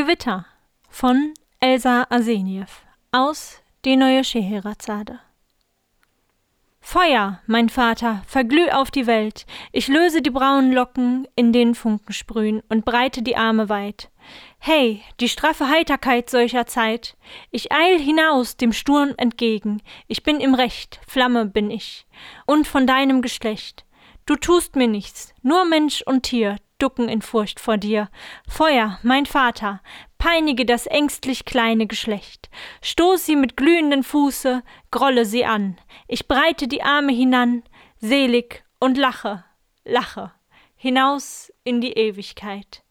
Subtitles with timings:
[0.00, 0.46] Gewitter
[0.88, 2.64] von Elsa Arseniew
[3.12, 5.20] aus Die neue Scheherazade.
[6.80, 12.14] Feuer, mein Vater, verglüh auf die Welt, ich löse die braunen Locken, in denen Funken
[12.14, 14.08] sprühen, und breite die Arme weit.
[14.58, 17.18] Hey, die straffe Heiterkeit solcher Zeit,
[17.50, 22.06] ich eil hinaus dem Sturm entgegen, ich bin im Recht, Flamme bin ich,
[22.46, 23.84] und von deinem Geschlecht.
[24.26, 28.08] Du tust mir nichts, nur Mensch und Tier ducken in Furcht vor dir.
[28.48, 29.80] Feuer, mein Vater,
[30.18, 32.50] peinige das ängstlich kleine Geschlecht.
[32.82, 35.78] Stoß sie mit glühenden Fuße, grolle sie an.
[36.08, 37.62] Ich breite die Arme hinan,
[37.98, 39.44] selig und lache,
[39.84, 40.32] lache,
[40.76, 42.82] hinaus in die Ewigkeit.